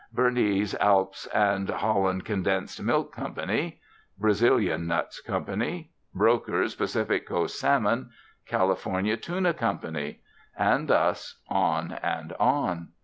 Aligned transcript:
"Bernese 0.11 0.73
Alps 0.79 1.27
and 1.27 1.69
Holland 1.69 2.25
Condensed 2.25 2.81
Milk 2.81 3.13
Co.," 3.15 3.35
"Brazilian 4.17 4.87
Nuts 4.87 5.21
Co.," 5.23 5.45
"Brokers 6.15 6.73
Pacific 6.73 7.27
Coast 7.27 7.59
Salmon," 7.59 8.09
"California 8.47 9.15
Tuna 9.15 9.53
Co.," 9.53 9.77
and 10.57 10.87
thus 10.87 11.39
on 11.49 11.91
and 12.01 12.33
on. 12.39 12.87